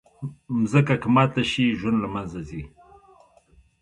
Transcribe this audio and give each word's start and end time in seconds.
مځکه 0.59 0.95
که 1.01 1.07
ماته 1.15 1.43
شي، 1.51 1.65
ژوند 1.79 1.97
له 2.03 2.07
منځه 2.13 2.39
ځي. 2.47 2.61